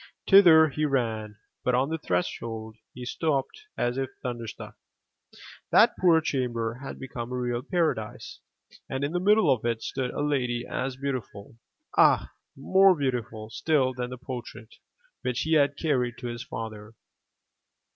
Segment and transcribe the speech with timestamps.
[0.27, 4.73] Thither he ran, but on the threshold he stopped as if thunderstruck:
[5.69, 8.39] That poor chamber had become a real paradise,
[8.89, 11.57] and in the middle 392 THROUGH FAIRY HALLS of it stood a lady as beautiful,
[11.95, 12.31] ah!
[12.55, 14.73] more beautiful still than the portrait
[15.21, 16.95] which he had carried to his father.